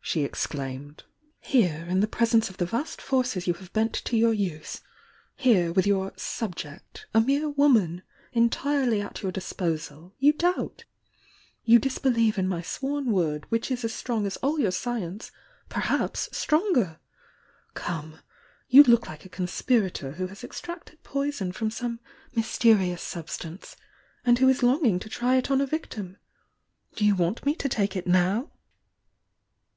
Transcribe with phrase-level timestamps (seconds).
[0.00, 1.04] she exclaimed.
[1.38, 4.80] "Here, in the presence of the vast forces you have bent to .your use,—
[5.36, 8.02] here, with your 'subject,' a mere woman,
[8.32, 10.84] entirely at your disposal, you doubt!—
[11.64, 15.30] you disbelieve in my sworn word, which is as strong as all your science,
[15.68, 16.98] perhaps strong er!
[17.74, 18.18] Come!—
[18.68, 22.00] you look like a conspirator who has extracted poison from some
[22.34, 23.76] mysterious substance,
[24.24, 26.16] and who is longing to try it on a victim!
[26.96, 28.50] Do you want me to take it now?"